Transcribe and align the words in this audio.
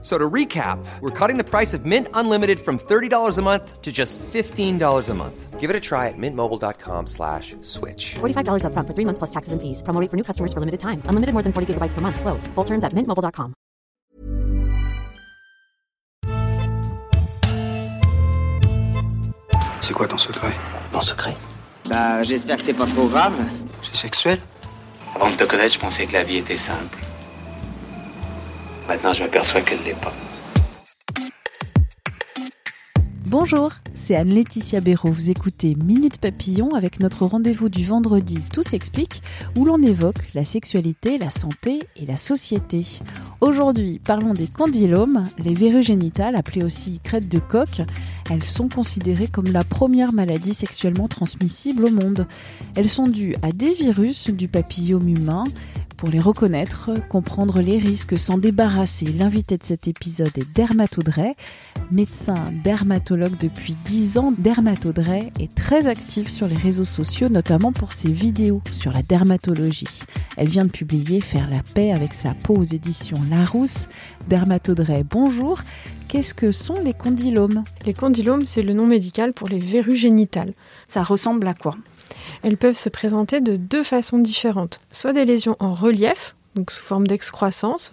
So 0.00 0.16
to 0.16 0.30
recap, 0.30 0.78
we're 1.00 1.10
cutting 1.10 1.38
the 1.38 1.44
price 1.44 1.74
of 1.74 1.84
Mint 1.84 2.06
Unlimited 2.14 2.60
from 2.60 2.78
$30 2.78 3.36
a 3.36 3.42
month 3.42 3.82
to 3.82 3.90
just 3.90 4.16
$15 4.32 5.08
a 5.08 5.14
month. 5.14 5.58
Give 5.58 5.70
it 5.70 5.74
a 5.74 5.80
try 5.80 6.06
at 6.06 6.14
mintmobile.com 6.16 7.08
slash 7.08 7.56
switch. 7.62 8.14
$45 8.20 8.62
upfront 8.62 8.86
for 8.86 8.94
three 8.94 9.04
months 9.04 9.18
plus 9.18 9.30
taxes 9.30 9.52
and 9.52 9.60
fees. 9.60 9.82
Promo 9.82 10.00
rate 10.00 10.08
for 10.10 10.16
new 10.16 10.22
customers 10.22 10.52
for 10.52 10.60
limited 10.60 10.78
time. 10.78 11.02
Unlimited 11.06 11.32
more 11.34 11.42
than 11.42 11.52
40 11.52 11.74
gigabytes 11.74 11.94
per 11.94 12.00
month. 12.00 12.20
Slows. 12.20 12.46
Full 12.54 12.64
terms 12.64 12.84
at 12.84 12.92
mintmobile.com. 12.94 13.54
C'est 19.82 19.94
quoi 19.94 20.06
ton 20.06 20.18
secret 20.18 20.52
Mon 20.92 21.00
secret 21.00 21.34
Bah, 21.88 22.22
j'espère 22.22 22.56
que 22.56 22.62
c'est 22.62 22.74
pas 22.74 22.86
trop 22.86 23.08
grave. 23.08 23.34
C'est 23.82 23.96
sexuel 23.96 24.38
Avant 25.16 25.30
de 25.30 25.36
te 25.36 25.44
connaître, 25.44 25.74
je 25.74 25.78
pensais 25.78 26.06
que 26.06 26.12
la 26.12 26.22
vie 26.24 26.36
était 26.38 26.56
simple. 26.58 26.98
Maintenant, 28.88 29.12
je 29.12 29.22
m'aperçois 29.22 29.60
qu'elle 29.60 29.82
l'est 29.84 30.00
pas. 30.00 30.14
Bonjour, 33.26 33.70
c'est 33.92 34.16
Anne-Laetitia 34.16 34.80
Béraud. 34.80 35.10
Vous 35.10 35.30
écoutez 35.30 35.74
Minute 35.74 36.18
Papillon 36.18 36.70
avec 36.74 36.98
notre 36.98 37.26
rendez-vous 37.26 37.68
du 37.68 37.84
vendredi 37.84 38.38
Tout 38.50 38.62
s'explique 38.62 39.20
où 39.58 39.66
l'on 39.66 39.82
évoque 39.82 40.32
la 40.34 40.46
sexualité, 40.46 41.18
la 41.18 41.28
santé 41.28 41.80
et 41.96 42.06
la 42.06 42.16
société. 42.16 42.86
Aujourd'hui, 43.42 44.00
parlons 44.02 44.32
des 44.32 44.46
condylomes, 44.46 45.24
les 45.44 45.52
verrues 45.52 45.82
génitales 45.82 46.36
appelées 46.36 46.64
aussi 46.64 47.00
crêtes 47.04 47.28
de 47.28 47.38
coq. 47.38 47.82
Elles 48.30 48.44
sont 48.44 48.70
considérées 48.70 49.28
comme 49.28 49.52
la 49.52 49.64
première 49.64 50.14
maladie 50.14 50.54
sexuellement 50.54 51.08
transmissible 51.08 51.84
au 51.84 51.90
monde. 51.90 52.26
Elles 52.76 52.88
sont 52.88 53.08
dues 53.08 53.36
à 53.42 53.52
des 53.52 53.74
virus 53.74 54.30
du 54.30 54.48
papillome 54.48 55.08
humain. 55.08 55.44
Pour 55.98 56.10
les 56.10 56.20
reconnaître, 56.20 56.90
comprendre 57.08 57.60
les 57.60 57.76
risques, 57.76 58.16
s'en 58.16 58.38
débarrasser, 58.38 59.06
l'invité 59.06 59.58
de 59.58 59.64
cet 59.64 59.88
épisode 59.88 60.30
est 60.38 60.48
Dermato 60.54 61.02
médecin 61.90 62.52
dermatologue 62.62 63.36
depuis 63.36 63.74
10 63.84 64.18
ans. 64.18 64.32
Dermato 64.38 64.90
est 64.90 65.54
très 65.56 65.88
active 65.88 66.30
sur 66.30 66.46
les 66.46 66.54
réseaux 66.54 66.84
sociaux, 66.84 67.28
notamment 67.28 67.72
pour 67.72 67.92
ses 67.92 68.12
vidéos 68.12 68.62
sur 68.72 68.92
la 68.92 69.02
dermatologie. 69.02 69.88
Elle 70.36 70.46
vient 70.46 70.66
de 70.66 70.70
publier 70.70 71.20
Faire 71.20 71.50
la 71.50 71.64
paix 71.74 71.90
avec 71.90 72.14
sa 72.14 72.32
peau 72.32 72.54
aux 72.54 72.62
éditions 72.62 73.18
Larousse. 73.28 73.88
Dermato 74.28 74.74
bonjour. 75.10 75.62
Qu'est-ce 76.06 76.32
que 76.32 76.52
sont 76.52 76.80
les 76.80 76.94
condylomes? 76.94 77.64
Les 77.84 77.92
condylomes, 77.92 78.46
c'est 78.46 78.62
le 78.62 78.72
nom 78.72 78.86
médical 78.86 79.32
pour 79.32 79.48
les 79.48 79.58
verrues 79.58 79.96
génitales. 79.96 80.54
Ça 80.86 81.02
ressemble 81.02 81.48
à 81.48 81.54
quoi? 81.54 81.74
Elles 82.42 82.56
peuvent 82.56 82.76
se 82.76 82.88
présenter 82.88 83.40
de 83.40 83.56
deux 83.56 83.82
façons 83.82 84.18
différentes. 84.18 84.80
Soit 84.92 85.12
des 85.12 85.24
lésions 85.24 85.56
en 85.58 85.72
relief, 85.72 86.34
donc 86.58 86.72
sous 86.72 86.82
forme 86.82 87.06
d'excroissance, 87.06 87.92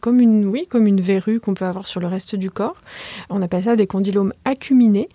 comme 0.00 0.20
une, 0.20 1.00
verrue 1.00 1.40
qu'on 1.40 1.54
peut 1.54 1.64
avoir 1.64 1.86
sur 1.86 2.00
le 2.00 2.06
reste 2.06 2.36
du 2.36 2.50
corps. 2.50 2.82
On 3.30 3.40
appelle 3.40 3.64
ça 3.64 3.74
des 3.74 3.86
condylomes 3.86 4.34
acuminés. 4.44 5.08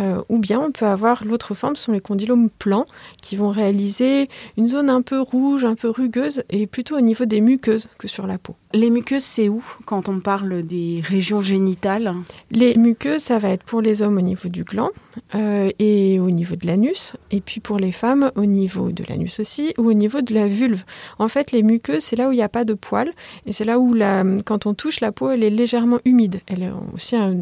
Euh, 0.00 0.22
ou 0.28 0.38
bien 0.38 0.60
on 0.60 0.70
peut 0.70 0.86
avoir 0.86 1.24
l'autre 1.24 1.54
forme, 1.54 1.74
ce 1.74 1.84
sont 1.84 1.92
les 1.92 2.00
condylomes 2.00 2.50
plans, 2.50 2.86
qui 3.20 3.36
vont 3.36 3.50
réaliser 3.50 4.28
une 4.56 4.68
zone 4.68 4.90
un 4.90 5.02
peu 5.02 5.20
rouge, 5.20 5.64
un 5.64 5.74
peu 5.74 5.90
rugueuse, 5.90 6.44
et 6.48 6.66
plutôt 6.66 6.96
au 6.96 7.00
niveau 7.00 7.24
des 7.24 7.40
muqueuses 7.40 7.88
que 7.98 8.06
sur 8.06 8.26
la 8.26 8.38
peau. 8.38 8.54
Les 8.76 8.90
muqueuses, 8.90 9.22
c'est 9.22 9.48
où 9.48 9.64
quand 9.86 10.10
on 10.10 10.20
parle 10.20 10.60
des 10.60 11.00
régions 11.02 11.40
génitales? 11.40 12.12
Les 12.50 12.76
muqueuses, 12.76 13.22
ça 13.22 13.38
va 13.38 13.48
être 13.48 13.64
pour 13.64 13.80
les 13.80 14.02
hommes 14.02 14.18
au 14.18 14.20
niveau 14.20 14.50
du 14.50 14.64
gland 14.64 14.90
euh, 15.34 15.70
et 15.78 16.20
au 16.20 16.30
niveau 16.30 16.56
de 16.56 16.66
l'anus, 16.66 17.16
et 17.30 17.40
puis 17.40 17.60
pour 17.60 17.78
les 17.78 17.90
femmes 17.90 18.30
au 18.36 18.44
niveau 18.44 18.92
de 18.92 19.02
l'anus 19.08 19.40
aussi, 19.40 19.72
ou 19.78 19.88
au 19.88 19.94
niveau 19.94 20.20
de 20.20 20.34
la 20.34 20.46
vulve. 20.46 20.84
En 21.18 21.28
fait, 21.28 21.52
les 21.52 21.62
muqueuses, 21.62 22.02
c'est 22.02 22.16
là 22.16 22.28
où 22.28 22.32
il 22.32 22.36
n'y 22.36 22.42
a 22.42 22.50
pas 22.50 22.64
de 22.64 22.74
poils, 22.74 23.14
et 23.46 23.52
c'est 23.52 23.64
là 23.64 23.78
où 23.78 23.94
la, 23.94 24.22
quand 24.44 24.66
on 24.66 24.74
touche 24.74 25.00
la 25.00 25.10
peau, 25.10 25.30
elle 25.30 25.42
est 25.42 25.48
légèrement 25.48 26.00
humide. 26.04 26.40
Elle 26.46 26.62
est 26.62 26.72
aussi 26.92 27.16
un, 27.16 27.34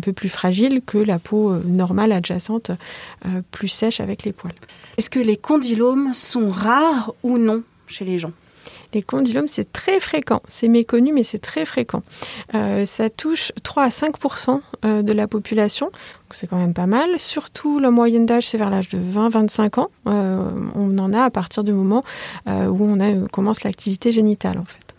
peu 0.00 0.12
plus 0.12 0.28
fragile 0.28 0.82
que 0.86 0.98
la 0.98 1.18
peau 1.18 1.50
euh, 1.50 1.62
normale 1.66 2.12
adjacente, 2.12 2.70
euh, 3.26 3.42
plus 3.50 3.66
sèche 3.66 3.98
avec 3.98 4.22
les 4.22 4.32
poils. 4.32 4.54
Est-ce 4.98 5.10
que 5.10 5.18
les 5.18 5.36
condylomes 5.36 6.12
sont 6.12 6.48
rares 6.48 7.12
ou 7.24 7.38
non 7.38 7.64
chez 7.88 8.04
les 8.04 8.20
gens? 8.20 8.30
Les 8.96 9.02
condylomes, 9.02 9.46
c'est 9.46 9.70
très 9.72 10.00
fréquent. 10.00 10.40
C'est 10.48 10.68
méconnu, 10.68 11.12
mais 11.12 11.22
c'est 11.22 11.38
très 11.38 11.66
fréquent. 11.66 12.02
Euh, 12.54 12.86
ça 12.86 13.10
touche 13.10 13.52
3 13.62 13.82
à 13.82 13.88
5% 13.90 14.60
euh, 14.86 15.02
de 15.02 15.12
la 15.12 15.28
population. 15.28 15.90
C'est 16.30 16.46
quand 16.48 16.56
même 16.56 16.72
pas 16.72 16.86
mal. 16.86 17.18
Surtout, 17.18 17.78
la 17.78 17.90
moyenne 17.90 18.24
d'âge, 18.24 18.48
c'est 18.48 18.56
vers 18.56 18.70
l'âge 18.70 18.88
de 18.88 18.98
20-25 18.98 19.80
ans. 19.80 19.90
Euh, 20.08 20.48
on 20.74 20.96
en 20.96 21.12
a 21.12 21.24
à 21.24 21.30
partir 21.30 21.62
du 21.62 21.72
moment 21.72 22.04
où 22.46 22.90
on 22.90 23.26
commence 23.28 23.64
l'activité 23.64 24.12
génitale, 24.12 24.58
en 24.58 24.64
fait. 24.64 24.94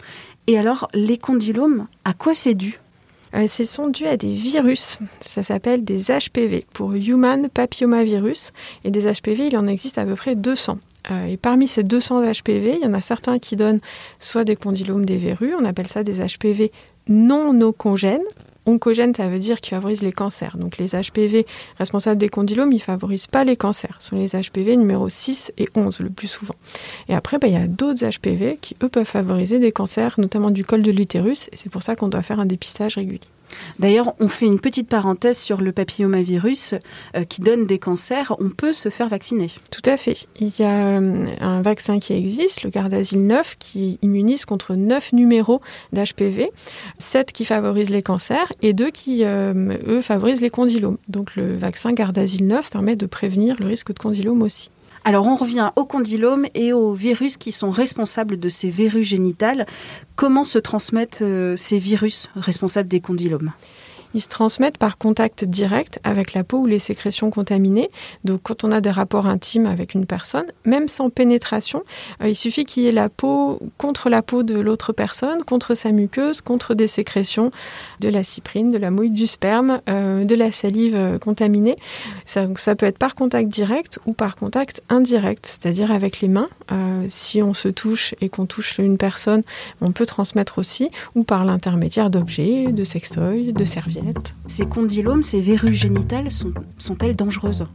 Et 0.46 0.60
alors, 0.60 0.88
les 0.94 1.18
condylomes, 1.18 1.88
à 2.06 2.14
quoi 2.14 2.36
c'est 2.36 2.54
dû? 2.54 2.80
Ce 3.48 3.66
sont 3.66 3.90
dus 3.90 4.06
à 4.06 4.16
des 4.16 4.34
virus. 4.34 5.00
Ça 5.22 5.44
s'appelle 5.44 5.84
des 5.84 6.06
HPV 6.06 6.66
pour 6.74 6.94
Human 6.94 7.50
Papillomavirus. 7.50 8.54
Et 8.84 8.92
des 8.92 9.12
HPV, 9.12 9.48
il 9.48 9.58
en 9.58 9.68
existe 9.68 9.98
à 9.98 10.06
peu 10.06 10.16
près 10.16 10.36
200. 10.36 10.80
Euh, 11.12 11.28
et 11.28 11.38
parmi 11.38 11.68
ces 11.68 11.84
200 11.84 12.22
HPV, 12.22 12.78
il 12.82 12.84
y 12.84 12.88
en 12.88 12.94
a 12.94 13.02
certains 13.02 13.40
qui 13.40 13.56
donnent 13.56 13.80
soit 14.20 14.44
des 14.44 14.56
condylomes 14.56 15.06
des 15.06 15.18
verrues, 15.18 15.54
on 15.60 15.66
appelle 15.66 15.88
ça 15.88 16.04
des 16.04 16.26
HPV 16.26 16.72
non 17.08 17.60
oncogènes. 17.62 18.24
Oncogènes, 18.66 19.16
ça 19.16 19.30
veut 19.30 19.40
dire 19.40 19.62
qu'ils 19.62 19.76
favorisent 19.76 20.02
les 20.02 20.12
cancers. 20.12 20.58
Donc 20.58 20.78
les 20.78 20.88
HPV 20.90 21.46
responsables 21.78 22.20
des 22.20 22.28
condylomes, 22.28 22.74
ils 22.74 22.78
ne 22.78 22.82
favorisent 22.82 23.28
pas 23.28 23.46
les 23.46 23.56
cancers. 23.56 23.96
Ce 24.00 24.10
sont 24.10 24.18
les 24.18 24.30
HPV 24.30 24.76
numéro 24.76 25.08
6 25.08 25.54
et 25.58 25.70
11 25.74 26.02
le 26.02 26.10
plus 26.10 26.28
souvent. 26.28 26.56
Et 27.08 27.16
après, 27.16 27.40
bah, 27.40 27.48
il 27.48 27.54
y 27.54 27.58
a 27.58 27.68
d'autres 27.68 28.06
HPV 28.06 28.58
qui, 28.60 28.76
eux, 28.84 28.90
peuvent 28.90 29.06
favoriser 29.06 29.60
des 29.60 29.72
cancers, 29.72 30.16
notamment 30.20 30.52
du 30.52 30.66
col 30.66 30.82
de 30.82 30.92
l'utérus. 30.92 31.48
Et 31.54 31.56
c'est 31.56 31.72
pour 31.72 31.82
ça 31.82 31.96
qu'on 31.96 32.10
doit 32.10 32.24
faire 32.24 32.42
un 32.42 32.46
dépistage 32.46 32.96
régulier. 32.96 33.22
D'ailleurs, 33.80 34.14
on 34.20 34.28
fait 34.28 34.46
une 34.46 34.60
petite 34.60 34.90
parenthèse 34.90 35.38
sur 35.38 35.62
le 35.62 35.72
papillomavirus 35.72 36.76
euh, 37.16 37.24
qui 37.24 37.42
donne 37.42 37.66
des 37.66 37.80
cancers. 37.80 38.36
On 38.40 38.50
peut 38.50 38.74
se 38.74 38.90
faire 38.90 39.08
vacciner. 39.08 39.50
Tout 39.72 39.88
à 39.90 39.98
fait. 39.98 40.28
Il 40.40 40.52
y 40.60 40.64
a 40.64 41.00
euh, 41.00 41.26
un 41.42 41.62
vaccin 41.62 42.00
qui 42.00 42.14
existe, 42.14 42.64
le 42.64 42.70
Gardasil 42.70 43.26
9, 43.26 43.56
qui 43.60 44.00
immunise 44.02 44.46
contre 44.46 44.76
9 44.76 45.14
numéros 45.14 45.62
d'HPV, 45.94 46.52
7 46.98 47.32
qui 47.32 47.46
favorisent 47.46 47.90
les 47.90 48.02
cancers 48.02 48.52
et 48.62 48.74
2 48.74 48.90
qui, 48.90 49.24
euh, 49.24 49.78
eux, 49.88 50.02
favorisent 50.02 50.42
les 50.42 50.50
condylomes. 50.50 50.98
Donc 51.08 51.36
le 51.36 51.56
vaccin 51.56 51.92
Gardasil 51.94 52.46
9 52.48 52.70
permet 52.70 52.96
de 52.96 53.06
prévenir 53.06 53.56
le 53.60 53.68
risque 53.68 53.94
de 53.94 54.00
condylome 54.00 54.42
aussi. 54.42 54.72
Alors 55.08 55.26
on 55.30 55.36
revient 55.36 55.72
aux 55.78 55.86
condylomes 55.86 56.48
et 56.54 56.74
aux 56.74 56.94
virus 56.94 57.38
qui 57.38 57.54
sont 57.54 57.72
responsables 57.72 58.38
de 58.38 58.50
ces 58.50 58.70
verrues 58.70 59.06
génitales. 59.06 59.66
Comment 60.18 60.44
se 60.44 60.60
transmettent 60.60 61.22
euh, 61.22 61.56
ces 61.56 61.80
virus 61.80 62.30
responsables 62.36 62.90
des 62.90 63.00
condylomes? 63.00 63.54
Ils 64.18 64.22
se 64.22 64.28
transmettent 64.28 64.80
par 64.80 64.98
contact 64.98 65.46
direct 65.46 66.00
avec 66.04 66.34
la 66.34 66.44
peau 66.44 66.58
ou 66.62 66.66
les 66.66 66.80
sécrétions 66.80 67.30
contaminées. 67.30 67.92
Donc 68.24 68.40
quand 68.42 68.64
on 68.64 68.72
a 68.72 68.82
des 68.82 68.90
rapports 68.90 69.28
intimes 69.28 69.68
avec 69.68 69.94
une 69.94 70.08
personne, 70.08 70.48
même 70.66 70.88
sans 70.88 71.12
pénétration, 71.12 71.84
euh, 72.24 72.30
il 72.30 72.36
suffit 72.36 72.66
qu'il 72.66 72.82
y 72.82 72.88
ait 72.88 72.92
la 72.92 73.10
peau 73.10 73.60
contre 73.78 74.10
la 74.10 74.24
peau 74.24 74.42
de 74.42 74.60
l'autre 74.60 74.92
personne, 74.92 75.44
contre 75.44 75.76
sa 75.76 75.92
muqueuse, 75.92 76.42
contre 76.42 76.74
des 76.74 76.88
sécrétions 76.88 77.52
de 78.00 78.10
la 78.10 78.24
cyprine, 78.24 78.72
de 78.72 78.80
la 78.80 78.90
mouille 78.90 79.12
du 79.12 79.28
sperme, 79.28 79.82
euh, 79.88 80.24
de 80.24 80.34
la 80.34 80.52
salive 80.52 80.96
euh, 80.96 81.20
contaminée. 81.20 81.78
Ça, 82.26 82.48
ça, 82.56 82.76
peut 82.76 82.88
être 82.88 82.98
par 82.98 83.14
contact 83.14 83.50
direct 83.50 84.00
ou 84.08 84.14
par 84.14 84.36
contact 84.36 84.82
indirect, 84.90 85.46
c'est-à-dire 85.46 85.92
avec 85.92 86.22
les 86.22 86.28
mains. 86.28 86.50
si 87.08 87.44
on 87.44 87.54
se 87.54 87.70
touche 87.70 88.16
et 88.20 88.30
qu'on 88.30 88.48
touche 88.48 88.80
une 88.80 88.98
personne, 88.98 89.44
on 89.82 89.92
peut 89.92 90.08
transmettre 90.08 90.58
aussi, 90.58 90.90
ou 91.14 91.24
par 91.24 91.46
l'intermédiaire 91.46 92.10
d'objets, 92.10 92.72
de 92.72 92.84
sextoys, 92.84 93.54
de 93.54 93.66
serviettes 93.66 94.07
ces 94.46 94.66
condylomes, 94.66 95.24
ces 95.24 95.42
verrues 95.42 95.74
génitales, 95.74 96.30
sont, 96.32 96.98
elles 97.02 97.16
dangereuses? 97.16 97.66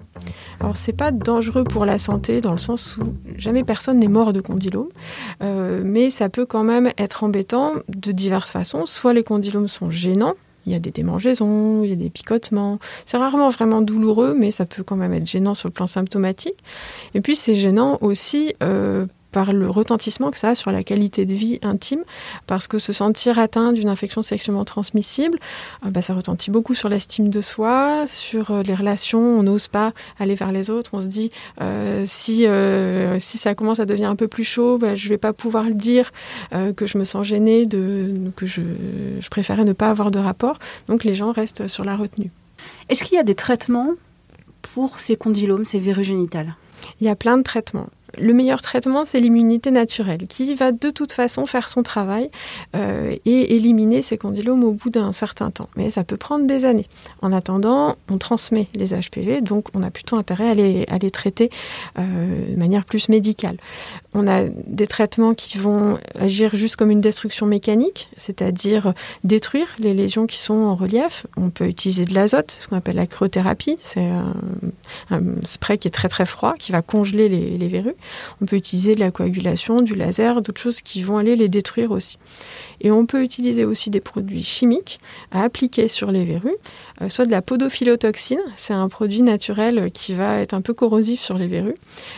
Alors, 0.60 0.76
c'est 0.76 0.92
pas 0.92 1.10
dangereux 1.10 1.64
pour 1.64 1.84
la 1.84 1.98
santé 1.98 2.40
dans 2.40 2.52
le 2.52 2.58
sens 2.58 2.96
où 2.96 3.14
jamais 3.36 3.64
personne 3.64 3.98
n'est 3.98 4.08
mort 4.08 4.32
de 4.32 4.40
condylome, 4.40 4.88
euh, 5.42 5.82
mais 5.84 6.10
ça 6.10 6.28
peut 6.28 6.46
quand 6.46 6.64
même 6.64 6.90
être 6.98 7.24
embêtant 7.24 7.72
de 7.88 8.12
diverses 8.12 8.50
façons. 8.50 8.86
Soit 8.86 9.12
les 9.12 9.24
condylomes 9.24 9.68
sont 9.68 9.90
gênants, 9.90 10.34
il 10.66 10.72
y 10.72 10.74
a 10.76 10.78
des 10.78 10.90
démangeaisons, 10.90 11.82
il 11.82 11.90
y 11.90 11.92
a 11.92 11.96
des 11.96 12.10
picotements. 12.10 12.78
C'est 13.04 13.16
rarement 13.16 13.48
vraiment 13.48 13.82
douloureux, 13.82 14.34
mais 14.38 14.50
ça 14.50 14.64
peut 14.64 14.82
quand 14.82 14.96
même 14.96 15.12
être 15.12 15.26
gênant 15.26 15.54
sur 15.54 15.68
le 15.68 15.72
plan 15.72 15.86
symptomatique. 15.86 16.56
Et 17.14 17.20
puis 17.20 17.36
c'est 17.36 17.54
gênant 17.54 17.98
aussi 18.00 18.54
euh, 18.62 19.06
par 19.32 19.52
le 19.52 19.68
retentissement 19.68 20.30
que 20.30 20.38
ça 20.38 20.50
a 20.50 20.54
sur 20.54 20.70
la 20.70 20.82
qualité 20.84 21.24
de 21.24 21.34
vie 21.34 21.58
intime, 21.62 22.04
parce 22.46 22.68
que 22.68 22.78
se 22.78 22.92
sentir 22.92 23.38
atteint 23.38 23.72
d'une 23.72 23.88
infection 23.88 24.22
sexuellement 24.22 24.64
transmissible, 24.64 25.38
euh, 25.84 25.90
bah, 25.90 26.02
ça 26.02 26.14
retentit 26.14 26.50
beaucoup 26.50 26.74
sur 26.74 26.88
l'estime 26.88 27.28
de 27.28 27.40
soi, 27.40 28.04
sur 28.06 28.50
euh, 28.50 28.62
les 28.62 28.74
relations, 28.74 29.20
on 29.20 29.42
n'ose 29.42 29.68
pas 29.68 29.92
aller 30.20 30.34
vers 30.34 30.52
les 30.52 30.70
autres, 30.70 30.90
on 30.92 31.00
se 31.00 31.06
dit 31.06 31.30
euh, 31.60 32.04
si, 32.06 32.46
si 33.18 33.38
ça 33.38 33.54
commence 33.54 33.80
à 33.80 33.86
devenir 33.86 34.10
un 34.10 34.16
peu 34.16 34.28
plus 34.28 34.44
chaud, 34.44 34.78
bah, 34.78 34.94
je 34.94 35.08
vais 35.08 35.18
pas 35.18 35.32
pouvoir 35.32 35.64
le 35.64 35.74
dire, 35.74 36.10
que 36.76 36.86
je 36.86 36.98
me 36.98 37.04
sens 37.04 37.24
gênée, 37.26 37.66
de, 37.66 38.12
que 38.36 38.46
je, 38.46 38.60
je 39.20 39.28
préférais 39.28 39.64
ne 39.64 39.72
pas 39.72 39.88
avoir 39.88 40.10
de 40.10 40.18
rapport, 40.18 40.58
donc 40.88 41.04
les 41.04 41.14
gens 41.14 41.30
restent 41.30 41.66
sur 41.66 41.84
la 41.84 41.96
retenue. 41.96 42.30
Est-ce 42.88 43.04
qu'il 43.04 43.16
y 43.16 43.20
a 43.20 43.24
des 43.24 43.34
traitements 43.34 43.92
pour 44.62 45.00
ces 45.00 45.16
condylomes, 45.16 45.64
ces 45.64 45.78
verrues 45.78 46.04
génitales 46.04 46.56
Il 47.00 47.06
y 47.06 47.10
a 47.10 47.16
plein 47.16 47.38
de 47.38 47.42
traitements. 47.42 47.88
Le 48.18 48.34
meilleur 48.34 48.60
traitement, 48.60 49.04
c'est 49.06 49.20
l'immunité 49.20 49.70
naturelle, 49.70 50.26
qui 50.28 50.54
va 50.54 50.72
de 50.72 50.90
toute 50.90 51.12
façon 51.12 51.46
faire 51.46 51.68
son 51.68 51.82
travail 51.82 52.30
euh, 52.76 53.16
et 53.24 53.56
éliminer 53.56 54.02
ces 54.02 54.18
condylomes 54.18 54.64
au 54.64 54.72
bout 54.72 54.90
d'un 54.90 55.12
certain 55.12 55.50
temps. 55.50 55.68
Mais 55.76 55.90
ça 55.90 56.04
peut 56.04 56.16
prendre 56.16 56.46
des 56.46 56.64
années. 56.64 56.86
En 57.22 57.32
attendant, 57.32 57.96
on 58.10 58.18
transmet 58.18 58.68
les 58.74 58.88
HPV, 58.88 59.40
donc 59.40 59.68
on 59.74 59.82
a 59.82 59.90
plutôt 59.90 60.16
intérêt 60.16 60.50
à 60.50 60.54
les, 60.54 60.84
à 60.88 60.98
les 60.98 61.10
traiter 61.10 61.50
euh, 61.98 62.52
de 62.52 62.56
manière 62.56 62.84
plus 62.84 63.08
médicale. 63.08 63.56
On 64.14 64.28
a 64.28 64.44
des 64.44 64.86
traitements 64.86 65.34
qui 65.34 65.56
vont 65.56 65.98
agir 66.18 66.54
juste 66.54 66.76
comme 66.76 66.90
une 66.90 67.00
destruction 67.00 67.46
mécanique, 67.46 68.08
c'est-à-dire 68.16 68.92
détruire 69.24 69.68
les 69.78 69.94
lésions 69.94 70.26
qui 70.26 70.38
sont 70.38 70.54
en 70.54 70.74
relief. 70.74 71.26
On 71.36 71.50
peut 71.50 71.66
utiliser 71.66 72.04
de 72.04 72.14
l'azote, 72.14 72.50
ce 72.50 72.68
qu'on 72.68 72.76
appelle 72.76 72.96
la 72.96 73.06
cryothérapie. 73.06 73.78
C'est 73.80 74.06
un, 74.06 74.34
spray 75.44 75.78
qui 75.78 75.88
est 75.88 75.92
très 75.92 76.08
très 76.08 76.26
froid, 76.26 76.54
qui 76.58 76.72
va 76.72 76.82
congeler 76.82 77.28
les 77.28 77.68
verrues. 77.68 77.94
On 78.40 78.46
peut 78.46 78.56
utiliser 78.56 78.94
de 78.94 79.00
la 79.00 79.10
coagulation, 79.10 79.80
du 79.80 79.94
laser, 79.94 80.42
d'autres 80.42 80.60
choses 80.60 80.80
qui 80.80 81.02
vont 81.02 81.18
aller 81.18 81.36
les 81.36 81.48
détruire 81.48 81.90
aussi. 81.90 82.18
Et 82.80 82.90
on 82.90 83.06
peut 83.06 83.22
utiliser 83.22 83.64
aussi 83.64 83.90
des 83.90 84.00
produits 84.00 84.42
chimiques 84.42 84.98
à 85.30 85.42
appliquer 85.42 85.88
sur 85.88 86.10
les 86.10 86.24
verrues, 86.24 86.56
euh, 87.00 87.08
soit 87.08 87.26
de 87.26 87.30
la 87.30 87.42
podophylotoxine, 87.42 88.40
c'est 88.56 88.74
un 88.74 88.88
produit 88.88 89.22
naturel 89.22 89.90
qui 89.92 90.14
va 90.14 90.38
être 90.38 90.54
un 90.54 90.60
peu 90.60 90.74
corrosif 90.74 91.20
sur 91.20 91.38
les 91.38 91.46
verrues, 91.46 91.76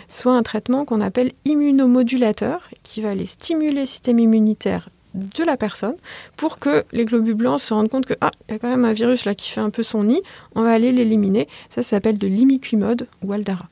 soit 0.08 0.32
un 0.32 0.42
traitement 0.42 0.84
qu'on 0.84 1.00
appelle 1.00 1.32
immunomodulateur, 1.44 2.68
qui 2.82 3.00
va 3.00 3.10
aller 3.10 3.26
stimuler 3.26 3.80
le 3.80 3.86
système 3.86 4.18
immunitaire 4.18 4.88
de 5.14 5.44
la 5.44 5.56
personne 5.56 5.94
pour 6.36 6.58
que 6.58 6.84
les 6.92 7.04
globules 7.04 7.34
blancs 7.34 7.60
se 7.60 7.72
rendent 7.72 7.88
compte 7.88 8.06
que 8.06 8.14
ah 8.20 8.32
y 8.50 8.54
a 8.54 8.58
quand 8.58 8.68
même 8.68 8.84
un 8.84 8.92
virus 8.92 9.24
là 9.24 9.34
qui 9.34 9.50
fait 9.50 9.60
un 9.60 9.70
peu 9.70 9.82
son 9.82 10.04
nid, 10.04 10.20
on 10.54 10.62
va 10.62 10.72
aller 10.72 10.92
l'éliminer. 10.92 11.48
Ça, 11.70 11.82
s'appelle 11.82 12.18
de 12.18 12.26
l'imiquimode 12.26 13.06
ou 13.22 13.32
Aldara. 13.32 13.68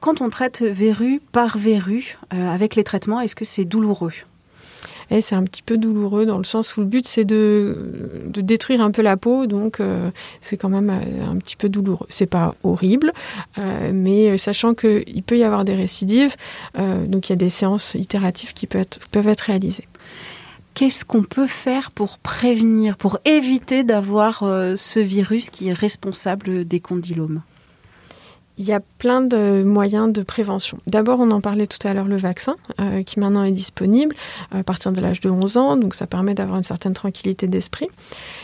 Quand 0.00 0.20
on 0.20 0.28
traite 0.28 0.62
verrue 0.62 1.20
par 1.32 1.58
verrue 1.58 2.18
euh, 2.34 2.48
avec 2.48 2.76
les 2.76 2.84
traitements, 2.84 3.20
est-ce 3.20 3.36
que 3.36 3.44
c'est 3.44 3.64
douloureux 3.64 4.12
et 5.10 5.20
c'est 5.20 5.34
un 5.34 5.44
petit 5.44 5.62
peu 5.62 5.78
douloureux 5.78 6.26
dans 6.26 6.38
le 6.38 6.44
sens 6.44 6.76
où 6.76 6.80
le 6.80 6.86
but 6.86 7.06
c'est 7.06 7.24
de, 7.24 8.24
de 8.26 8.40
détruire 8.40 8.80
un 8.80 8.90
peu 8.90 9.02
la 9.02 9.16
peau, 9.16 9.46
donc 9.46 9.80
euh, 9.80 10.10
c'est 10.40 10.56
quand 10.56 10.68
même 10.68 10.90
euh, 10.90 11.30
un 11.30 11.36
petit 11.36 11.56
peu 11.56 11.68
douloureux. 11.68 12.06
C'est 12.08 12.26
pas 12.26 12.54
horrible, 12.62 13.12
euh, 13.58 13.90
mais 13.94 14.36
sachant 14.38 14.74
qu'il 14.74 15.22
peut 15.22 15.38
y 15.38 15.44
avoir 15.44 15.64
des 15.64 15.74
récidives, 15.74 16.34
euh, 16.78 17.06
donc 17.06 17.28
il 17.28 17.32
y 17.32 17.34
a 17.34 17.36
des 17.36 17.50
séances 17.50 17.94
itératives 17.94 18.52
qui 18.52 18.66
peuvent 18.66 18.82
être, 18.82 18.98
peuvent 19.08 19.28
être 19.28 19.42
réalisées. 19.42 19.86
Qu'est-ce 20.74 21.04
qu'on 21.04 21.22
peut 21.22 21.46
faire 21.46 21.90
pour 21.90 22.18
prévenir, 22.18 22.98
pour 22.98 23.18
éviter 23.24 23.82
d'avoir 23.82 24.40
ce 24.40 25.00
virus 25.00 25.48
qui 25.48 25.68
est 25.68 25.72
responsable 25.72 26.66
des 26.66 26.80
condylomes? 26.80 27.40
Il 28.58 28.64
y 28.64 28.72
a 28.72 28.80
plein 28.98 29.20
de 29.20 29.62
moyens 29.62 30.12
de 30.12 30.22
prévention. 30.22 30.78
D'abord, 30.86 31.20
on 31.20 31.30
en 31.30 31.40
parlait 31.40 31.66
tout 31.66 31.86
à 31.86 31.94
l'heure, 31.94 32.06
le 32.06 32.16
vaccin, 32.16 32.56
euh, 32.80 33.02
qui 33.02 33.20
maintenant 33.20 33.44
est 33.44 33.52
disponible 33.52 34.14
à 34.50 34.62
partir 34.62 34.92
de 34.92 35.00
l'âge 35.00 35.20
de 35.20 35.30
11 35.30 35.56
ans, 35.56 35.76
donc 35.76 35.94
ça 35.94 36.06
permet 36.06 36.34
d'avoir 36.34 36.58
une 36.58 36.64
certaine 36.64 36.94
tranquillité 36.94 37.46
d'esprit. 37.48 37.88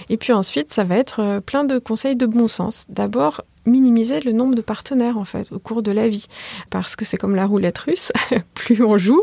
Et 0.09 0.17
puis 0.17 0.33
ensuite, 0.33 0.73
ça 0.73 0.85
va 0.85 0.97
être 0.97 1.21
euh, 1.21 1.41
plein 1.41 1.65
de 1.65 1.79
conseils 1.79 2.17
de 2.17 2.27
bon 2.27 2.47
sens. 2.47 2.85
D'abord, 2.89 3.43
minimiser 3.67 4.21
le 4.21 4.33
nombre 4.33 4.55
de 4.55 4.61
partenaires 4.61 5.17
en 5.17 5.25
fait 5.25 5.51
au 5.53 5.59
cours 5.59 5.83
de 5.83 5.93
la 5.93 6.09
vie 6.09 6.27
parce 6.71 6.97
que 6.97 7.05
c'est 7.05 7.17
comme 7.17 7.35
la 7.35 7.47
roulette 7.47 7.79
russe 7.79 8.13
plus 8.55 8.83
on 8.83 8.99
joue 8.99 9.23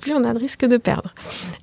plus 0.00 0.12
on 0.12 0.24
a 0.24 0.32
de 0.32 0.38
risque 0.38 0.64
de 0.64 0.76
perdre 0.76 1.14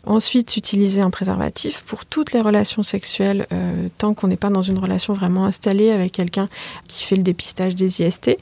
ensuite 0.06 0.57
utiliser 0.57 1.01
un 1.01 1.09
préservatif 1.09 1.83
pour 1.85 2.06
toutes 2.06 2.33
les 2.33 2.41
relations 2.41 2.83
sexuelles 2.83 3.47
euh, 3.51 3.88
tant 3.97 4.13
qu'on 4.13 4.27
n'est 4.27 4.38
pas 4.38 4.50
dans 4.50 4.62
une 4.62 4.77
relation 4.77 5.13
vraiment 5.13 5.45
installée 5.45 5.91
avec 5.91 6.12
quelqu'un 6.12 6.47
qui 6.88 7.06
fait 7.06 7.15
le 7.15 7.23
dépistage 7.23 7.75
des 7.75 8.01
IST 8.01 8.38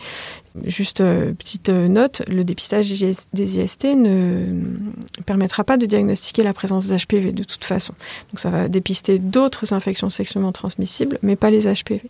Juste 0.65 1.01
euh, 1.01 1.33
petite 1.33 1.69
euh, 1.69 1.87
note, 1.87 2.23
le 2.27 2.43
dépistage 2.43 2.89
des 3.33 3.59
IST 3.59 3.85
ne 3.95 4.77
permettra 5.25 5.63
pas 5.63 5.77
de 5.77 5.85
diagnostiquer 5.85 6.43
la 6.43 6.53
présence 6.53 6.87
d'HPV 6.87 7.31
de 7.31 7.43
toute 7.43 7.63
façon. 7.63 7.93
Donc 8.31 8.39
ça 8.39 8.49
va 8.49 8.67
dépister 8.67 9.19
d'autres 9.19 9.73
infections 9.73 10.09
sexuellement 10.09 10.51
transmissibles, 10.51 11.19
mais 11.21 11.35
pas 11.35 11.51
les 11.51 11.61
HPV. 11.61 12.01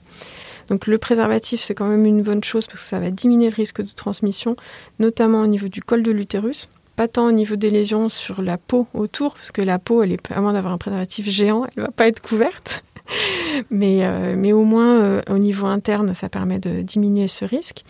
Donc 0.69 0.88
le 0.88 0.98
préservatif, 0.98 1.62
c'est 1.62 1.74
quand 1.74 1.88
même 1.88 2.06
une 2.06 2.21
bonne 2.21 2.44
chose 2.44 2.68
parce 2.68 2.80
que 2.80 2.86
ça 2.86 3.00
va 3.00 3.12
diminuer 3.12 3.50
le 3.50 3.56
risque 3.56 3.81
de 3.81 3.92
transmission, 3.92 4.56
notamment 5.00 5.42
au 5.42 5.48
niveau 5.48 5.68
du 5.68 5.81
col 5.81 6.04
de 6.04 6.12
l'utérus. 6.12 6.69
Pas 6.95 7.07
tant 7.07 7.27
au 7.27 7.31
niveau 7.31 7.56
des 7.56 7.69
lésions 7.69 8.10
sur 8.10 8.42
la 8.42 8.57
peau 8.57 8.88
autour, 8.94 9.33
parce 9.33 9.51
que 9.51 9.62
la 9.62 9.80
peau, 9.80 10.04
elle 10.04 10.12
est, 10.12 10.31
à 10.31 10.42
moins 10.42 10.54
d'avoir 10.54 10.74
un 10.74 10.77
préservatif 10.77 11.30
géant, 11.30 11.66
elle 11.75 11.83
va 11.83 11.92
pas 11.92 12.07
être 12.07 12.21
couverte. 12.21 12.83
mais, 13.70 14.06
euh, 14.06 14.36
mais 14.38 14.54
au 14.54 14.64
moins 14.64 15.00
euh, 15.02 15.22
au 15.30 15.38
niveau 15.38 15.68
interne, 15.68 16.14
ça 16.14 16.30
permet 16.30 16.60
de 16.60 16.82
diminuer 16.82 17.28
ce 17.28 17.46
risque, 17.46 17.84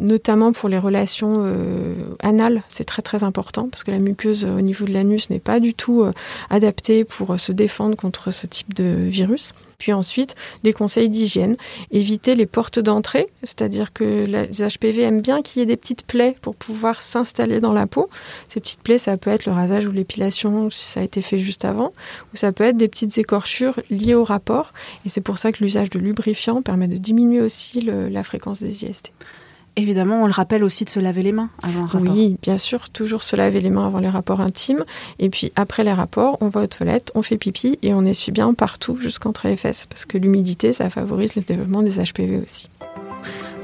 notamment 0.00 0.52
pour 0.52 0.68
les 0.68 0.78
relations 0.78 1.34
euh, 1.38 1.94
anales, 2.20 2.62
c'est 2.68 2.84
très 2.84 3.02
très 3.02 3.22
important 3.22 3.68
parce 3.68 3.84
que 3.84 3.90
la 3.90 3.98
muqueuse 3.98 4.44
au 4.44 4.60
niveau 4.60 4.84
de 4.84 4.92
l'anus 4.92 5.30
n'est 5.30 5.38
pas 5.38 5.60
du 5.60 5.74
tout 5.74 6.02
euh, 6.02 6.12
adaptée 6.50 7.04
pour 7.04 7.38
se 7.38 7.52
défendre 7.52 7.96
contre 7.96 8.30
ce 8.30 8.46
type 8.46 8.74
de 8.74 9.06
virus. 9.08 9.52
Puis 9.82 9.92
ensuite, 9.92 10.36
des 10.62 10.72
conseils 10.72 11.08
d'hygiène. 11.08 11.56
Éviter 11.90 12.36
les 12.36 12.46
portes 12.46 12.78
d'entrée, 12.78 13.26
c'est-à-dire 13.42 13.92
que 13.92 14.26
les 14.26 14.46
HPV 14.46 15.02
aiment 15.02 15.22
bien 15.22 15.42
qu'il 15.42 15.58
y 15.58 15.62
ait 15.64 15.66
des 15.66 15.76
petites 15.76 16.06
plaies 16.06 16.36
pour 16.40 16.54
pouvoir 16.54 17.02
s'installer 17.02 17.58
dans 17.58 17.72
la 17.72 17.88
peau. 17.88 18.08
Ces 18.48 18.60
petites 18.60 18.80
plaies, 18.80 18.98
ça 18.98 19.16
peut 19.16 19.30
être 19.30 19.44
le 19.44 19.50
rasage 19.50 19.88
ou 19.88 19.90
l'épilation 19.90 20.70
si 20.70 20.84
ça 20.84 21.00
a 21.00 21.02
été 21.02 21.20
fait 21.20 21.40
juste 21.40 21.64
avant, 21.64 21.92
ou 22.32 22.36
ça 22.36 22.52
peut 22.52 22.62
être 22.62 22.76
des 22.76 22.86
petites 22.86 23.18
écorchures 23.18 23.80
liées 23.90 24.14
au 24.14 24.22
rapport. 24.22 24.61
Et 25.04 25.08
c'est 25.08 25.20
pour 25.20 25.38
ça 25.38 25.52
que 25.52 25.62
l'usage 25.62 25.90
de 25.90 25.98
lubrifiant 25.98 26.62
permet 26.62 26.88
de 26.88 26.96
diminuer 26.96 27.40
aussi 27.40 27.80
le, 27.80 28.08
la 28.08 28.22
fréquence 28.22 28.62
des 28.62 28.84
IST. 28.84 29.12
Évidemment, 29.74 30.22
on 30.22 30.26
le 30.26 30.32
rappelle 30.32 30.64
aussi 30.64 30.84
de 30.84 30.90
se 30.90 31.00
laver 31.00 31.22
les 31.22 31.32
mains 31.32 31.48
avant 31.62 31.84
un 31.84 31.86
rapport. 31.86 32.12
Oui, 32.14 32.36
bien 32.42 32.58
sûr, 32.58 32.90
toujours 32.90 33.22
se 33.22 33.36
laver 33.36 33.62
les 33.62 33.70
mains 33.70 33.86
avant 33.86 34.00
les 34.00 34.08
rapports 34.08 34.40
intimes. 34.40 34.84
Et 35.18 35.30
puis 35.30 35.50
après 35.56 35.82
les 35.82 35.92
rapports, 35.92 36.36
on 36.42 36.48
va 36.48 36.62
aux 36.62 36.66
toilettes, 36.66 37.10
on 37.14 37.22
fait 37.22 37.38
pipi 37.38 37.78
et 37.82 37.94
on 37.94 38.04
essuie 38.04 38.32
bien 38.32 38.52
partout 38.52 38.96
jusqu'entre 38.96 39.48
les 39.48 39.56
fesses 39.56 39.86
parce 39.86 40.04
que 40.04 40.18
l'humidité, 40.18 40.74
ça 40.74 40.90
favorise 40.90 41.36
le 41.36 41.42
développement 41.42 41.82
des 41.82 41.92
HPV 41.92 42.42
aussi. 42.44 42.68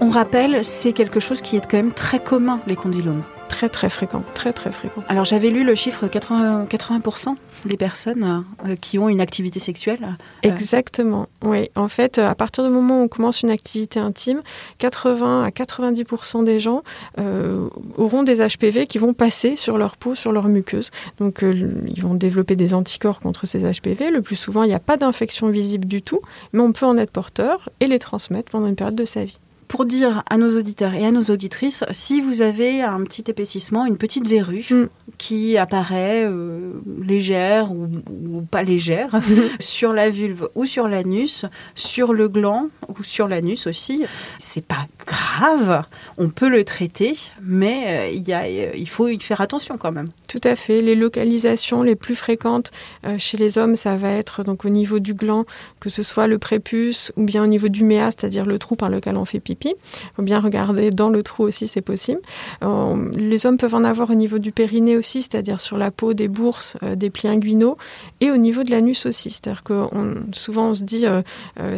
On 0.00 0.08
rappelle, 0.08 0.64
c'est 0.64 0.92
quelque 0.92 1.20
chose 1.20 1.42
qui 1.42 1.56
est 1.56 1.60
quand 1.60 1.76
même 1.76 1.92
très 1.92 2.20
commun, 2.20 2.60
les 2.66 2.76
condylomes. 2.76 3.22
Très 3.48 3.68
très 3.68 3.88
fréquent, 3.88 4.22
très 4.34 4.52
très 4.52 4.70
fréquent. 4.70 5.02
Alors 5.08 5.24
j'avais 5.24 5.50
lu 5.50 5.64
le 5.64 5.74
chiffre 5.74 6.06
80%, 6.06 6.68
80 6.68 7.36
des 7.64 7.76
personnes 7.76 8.44
euh, 8.66 8.76
qui 8.76 8.98
ont 8.98 9.08
une 9.08 9.20
activité 9.20 9.58
sexuelle. 9.58 10.16
Euh... 10.44 10.48
Exactement, 10.48 11.28
oui. 11.42 11.70
En 11.74 11.88
fait, 11.88 12.18
à 12.18 12.34
partir 12.34 12.64
du 12.64 12.70
moment 12.70 13.00
où 13.00 13.04
on 13.04 13.08
commence 13.08 13.42
une 13.42 13.50
activité 13.50 14.00
intime, 14.00 14.42
80 14.78 15.42
à 15.42 15.48
90% 15.48 16.44
des 16.44 16.60
gens 16.60 16.82
euh, 17.18 17.68
auront 17.96 18.22
des 18.22 18.36
HPV 18.36 18.86
qui 18.86 18.98
vont 18.98 19.14
passer 19.14 19.56
sur 19.56 19.78
leur 19.78 19.96
peau, 19.96 20.14
sur 20.14 20.32
leur 20.32 20.48
muqueuse. 20.48 20.90
Donc 21.18 21.42
euh, 21.42 21.82
ils 21.86 22.02
vont 22.02 22.14
développer 22.14 22.54
des 22.54 22.74
anticorps 22.74 23.20
contre 23.20 23.46
ces 23.46 23.60
HPV. 23.60 24.10
Le 24.10 24.22
plus 24.22 24.36
souvent, 24.36 24.62
il 24.62 24.68
n'y 24.68 24.74
a 24.74 24.80
pas 24.80 24.96
d'infection 24.96 25.48
visible 25.48 25.86
du 25.86 26.02
tout, 26.02 26.20
mais 26.52 26.60
on 26.60 26.72
peut 26.72 26.86
en 26.86 26.96
être 26.98 27.10
porteur 27.10 27.68
et 27.80 27.86
les 27.86 27.98
transmettre 27.98 28.52
pendant 28.52 28.66
une 28.66 28.76
période 28.76 28.96
de 28.96 29.04
sa 29.04 29.24
vie 29.24 29.38
pour 29.68 29.84
dire 29.84 30.24
à 30.28 30.38
nos 30.38 30.58
auditeurs 30.58 30.94
et 30.94 31.04
à 31.04 31.10
nos 31.10 31.22
auditrices, 31.24 31.84
si 31.90 32.20
vous 32.20 32.42
avez 32.42 32.82
un 32.82 33.04
petit 33.04 33.24
épaississement, 33.28 33.84
une 33.84 33.98
petite 33.98 34.26
verrue 34.26 34.66
mm. 34.70 34.86
qui 35.18 35.58
apparaît 35.58 36.24
euh, 36.24 36.72
légère 37.02 37.70
ou, 37.70 37.88
ou, 38.10 38.40
pas 38.42 38.62
légère 38.62 39.20
sur 39.60 39.92
la 39.92 40.10
vulve 40.10 40.48
ou 40.54 40.64
sur 40.64 40.88
l'anus, 40.88 41.44
sur 41.74 42.14
le 42.14 42.28
gland 42.28 42.68
ou 42.88 43.02
sur 43.02 43.28
l'anus 43.28 43.66
aussi, 43.66 44.04
c'est 44.38 44.64
pas 44.64 44.86
grave, 45.06 45.84
on 46.16 46.30
peut 46.30 46.48
le 46.48 46.64
traiter, 46.64 47.12
mais 47.42 47.84
euh, 47.86 48.10
il, 48.12 48.26
y 48.26 48.32
a, 48.32 48.48
il 48.48 48.88
faut 48.88 49.08
y 49.08 49.20
faire 49.20 49.40
attention 49.40 49.76
quand 49.76 49.92
même. 49.92 50.08
Tout 50.28 50.40
à 50.44 50.56
fait. 50.56 50.80
Les 50.80 50.94
localisations 50.94 51.82
les 51.82 51.94
plus 51.94 52.14
fréquentes 52.14 52.70
euh, 53.04 53.16
chez 53.18 53.36
les 53.36 53.58
hommes, 53.58 53.76
ça 53.76 53.96
va 53.96 54.12
être 54.12 54.44
donc 54.44 54.64
au 54.64 54.70
niveau 54.70 54.98
du 54.98 55.14
gland, 55.14 55.44
que 55.80 55.90
ce 55.90 56.02
soit 56.02 56.26
le 56.26 56.38
prépuce 56.38 57.12
ou 57.16 57.24
bien 57.24 57.44
au 57.44 57.46
niveau 57.46 57.68
du 57.68 57.84
méa, 57.84 58.06
c'est-à-dire 58.06 58.46
le 58.46 58.58
trou 58.58 58.74
par 58.74 58.88
lequel 58.88 59.16
on 59.16 59.24
fait 59.24 59.40
pipi 59.40 59.57
pipi. 59.58 59.74
Il 59.78 60.14
faut 60.16 60.22
bien 60.22 60.40
regarder 60.40 60.90
dans 60.90 61.10
le 61.10 61.22
trou 61.22 61.44
aussi, 61.44 61.66
c'est 61.66 61.82
possible. 61.82 62.20
Euh, 62.62 63.10
les 63.16 63.46
hommes 63.46 63.58
peuvent 63.58 63.74
en 63.74 63.84
avoir 63.84 64.10
au 64.10 64.14
niveau 64.14 64.38
du 64.38 64.52
périnée 64.52 64.96
aussi, 64.96 65.22
c'est-à-dire 65.22 65.60
sur 65.60 65.78
la 65.78 65.90
peau 65.90 66.14
des 66.14 66.28
bourses, 66.28 66.76
euh, 66.82 66.94
des 66.94 67.10
plis 67.10 67.28
inguinaux, 67.28 67.76
et 68.20 68.30
au 68.30 68.36
niveau 68.36 68.62
de 68.62 68.70
l'anus 68.70 69.06
aussi. 69.06 69.30
C'est-à-dire 69.30 69.62
que 69.62 69.84
souvent 70.32 70.70
on 70.70 70.74
se 70.74 70.84
dit 70.84 71.06
euh, 71.06 71.22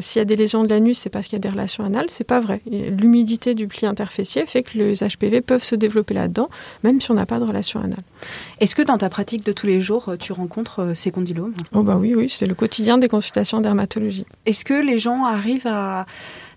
s'il 0.00 0.20
y 0.20 0.22
a 0.22 0.24
des 0.24 0.36
lésions 0.36 0.62
de 0.62 0.68
l'anus, 0.68 0.98
c'est 0.98 1.10
parce 1.10 1.26
qu'il 1.26 1.34
y 1.34 1.40
a 1.40 1.40
des 1.40 1.48
relations 1.48 1.84
anales. 1.84 2.06
C'est 2.08 2.24
pas 2.24 2.40
vrai. 2.40 2.60
L'humidité 2.66 3.54
du 3.54 3.66
pli 3.66 3.86
interfessier 3.86 4.46
fait 4.46 4.62
que 4.62 4.78
les 4.78 4.94
HPV 4.96 5.40
peuvent 5.40 5.64
se 5.64 5.74
développer 5.74 6.14
là-dedans, 6.14 6.48
même 6.84 7.00
si 7.00 7.10
on 7.10 7.14
n'a 7.14 7.26
pas 7.26 7.38
de 7.38 7.44
relation 7.44 7.80
anale. 7.80 8.00
Est-ce 8.60 8.74
que 8.74 8.82
dans 8.82 8.98
ta 8.98 9.08
pratique 9.08 9.44
de 9.44 9.52
tous 9.52 9.66
les 9.66 9.80
jours, 9.80 10.14
tu 10.18 10.32
rencontres 10.32 10.92
ces 10.94 11.10
condylomes 11.10 11.54
Oh 11.74 11.82
bah 11.82 11.96
oui, 11.96 12.14
oui, 12.14 12.28
c'est 12.28 12.46
le 12.46 12.54
quotidien 12.54 12.98
des 12.98 13.08
consultations 13.08 13.58
en 13.58 13.60
dermatologie. 13.60 14.26
Est-ce 14.46 14.64
que 14.64 14.74
les 14.74 14.98
gens 14.98 15.24
arrivent 15.24 15.66
à 15.66 16.06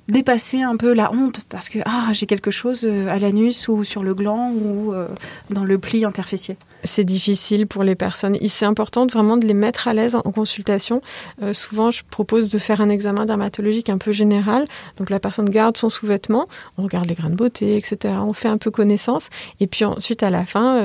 dépasser 0.08 0.62
un 0.62 0.76
peu 0.76 0.94
la 0.94 1.12
honte 1.12 1.42
parce 1.50 1.70
que 1.70 1.80
ah 1.86 2.10
j'ai 2.12 2.26
quelque 2.26 2.52
chose 2.52 2.86
euh, 2.86 3.08
à 3.08 3.20
l'anus 3.20 3.68
ou 3.68 3.84
sur 3.84 4.04
le 4.04 4.14
gland 4.14 4.52
ou 4.52 4.94
euh, 4.94 5.08
dans 5.50 5.64
le 5.64 5.78
pli 5.78 6.06
interfessier 6.06 6.58
c'est 6.84 7.04
difficile 7.04 7.68
pour 7.68 7.84
les 7.84 7.96
personnes. 7.96 8.38
C'est 8.48 8.66
important 8.66 9.06
vraiment 9.08 9.38
de 9.38 9.46
les 9.46 9.54
mettre 9.54 9.88
à 9.88 9.94
l'aise 9.94 10.16
en 10.16 10.22
consultation. 10.22 11.02
Euh, 11.42 11.54
souvent, 11.54 11.92
je 11.92 12.04
propose 12.10 12.50
de 12.50 12.58
faire 12.58 12.82
un 12.82 12.90
examen 12.90 13.26
dermatologique 13.26 13.90
un 13.90 13.98
peu 13.98 14.12
général. 14.12 14.66
Donc, 14.98 15.10
la 15.10 15.20
personne 15.20 15.50
garde 15.50 15.78
son 15.78 15.90
sous-vêtement, 15.90 16.48
on 16.78 16.84
regarde 16.84 17.08
les 17.08 17.16
grains 17.16 17.30
de 17.30 17.36
beauté, 17.36 17.78
etc. 17.78 18.16
On 18.20 18.34
fait 18.34 18.48
un 18.48 18.58
peu 18.58 18.72
connaissance. 18.72 19.30
Et 19.60 19.68
puis 19.68 19.86
ensuite, 19.86 20.24
à 20.24 20.30
la 20.30 20.46
fin, 20.46 20.84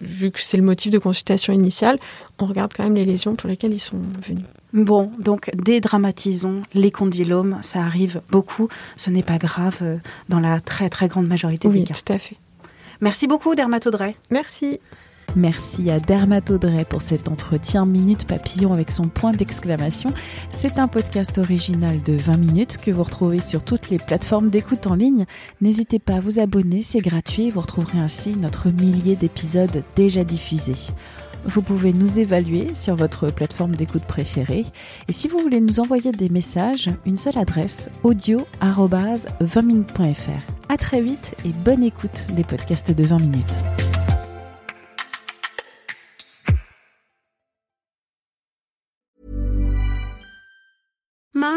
vu 0.00 0.30
que 0.30 0.40
c'est 0.40 0.56
le 0.56 0.62
motif 0.62 0.90
de 0.90 0.98
consultation 0.98 1.52
initiale, 1.52 1.98
on 2.40 2.46
regarde 2.46 2.72
quand 2.74 2.84
même 2.84 2.94
les 2.94 3.04
lésions 3.04 3.34
pour 3.36 3.48
lesquelles 3.48 3.72
ils 3.72 3.80
sont 3.80 4.00
venus. 4.26 4.44
Bon, 4.74 5.12
donc 5.20 5.50
dédramatisons 5.54 6.62
les 6.74 6.90
condylomes, 6.90 7.58
ça 7.62 7.80
arrive 7.82 8.20
beaucoup, 8.30 8.68
ce 8.96 9.08
n'est 9.08 9.22
pas 9.22 9.38
grave 9.38 9.78
euh, 9.82 9.98
dans 10.28 10.40
la 10.40 10.60
très 10.60 10.90
très 10.90 11.06
grande 11.06 11.28
majorité 11.28 11.68
des 11.68 11.84
cas. 11.84 11.94
tout 11.94 12.12
à 12.12 12.18
fait. 12.18 12.36
Merci 13.00 13.28
beaucoup 13.28 13.54
Dermatodray. 13.54 14.16
Merci. 14.30 14.80
Merci 15.36 15.90
à 15.90 15.98
Dermatodray 15.98 16.84
pour 16.84 17.02
cet 17.02 17.28
entretien 17.28 17.86
Minute 17.86 18.26
Papillon 18.26 18.72
avec 18.72 18.90
son 18.90 19.04
point 19.04 19.32
d'exclamation. 19.32 20.10
C'est 20.50 20.78
un 20.78 20.88
podcast 20.88 21.38
original 21.38 22.02
de 22.02 22.12
20 22.12 22.36
minutes 22.36 22.78
que 22.78 22.90
vous 22.90 23.02
retrouvez 23.02 23.40
sur 23.40 23.62
toutes 23.62 23.90
les 23.90 23.98
plateformes 23.98 24.50
d'écoute 24.50 24.86
en 24.86 24.94
ligne. 24.94 25.26
N'hésitez 25.60 25.98
pas 25.98 26.14
à 26.14 26.20
vous 26.20 26.38
abonner, 26.38 26.82
c'est 26.82 27.00
gratuit. 27.00 27.50
Vous 27.50 27.60
retrouverez 27.60 27.98
ainsi 27.98 28.36
notre 28.36 28.70
millier 28.70 29.16
d'épisodes 29.16 29.82
déjà 29.96 30.24
diffusés. 30.24 30.94
Vous 31.46 31.62
pouvez 31.62 31.92
nous 31.92 32.20
évaluer 32.20 32.74
sur 32.74 32.96
votre 32.96 33.30
plateforme 33.30 33.74
d'écoute 33.74 34.04
préférée. 34.04 34.64
Et 35.08 35.12
si 35.12 35.28
vous 35.28 35.38
voulez 35.38 35.60
nous 35.60 35.78
envoyer 35.80 36.10
des 36.12 36.30
messages, 36.30 36.88
une 37.04 37.18
seule 37.18 37.38
adresse 37.38 37.90
audio-20minutes.fr. 38.02 40.68
À 40.68 40.76
très 40.78 41.02
vite 41.02 41.34
et 41.44 41.50
bonne 41.50 41.82
écoute 41.82 42.28
des 42.34 42.44
podcasts 42.44 42.92
de 42.92 43.04
20 43.04 43.18
minutes. 43.18 43.73